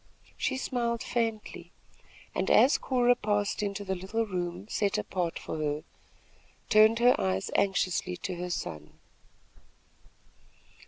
She 0.35 0.57
smiled 0.57 1.03
faintly 1.03 1.71
and, 2.33 2.49
as 2.49 2.79
Cora 2.79 3.13
passed 3.15 3.61
into 3.61 3.83
the 3.85 3.93
little 3.93 4.25
room 4.25 4.67
set 4.67 4.97
apart 4.97 5.37
for 5.37 5.59
her, 5.59 5.83
turned 6.69 6.97
her 6.97 7.13
eyes 7.21 7.51
anxiously 7.55 8.17
to 8.17 8.33
her 8.37 8.49
son. 8.49 8.97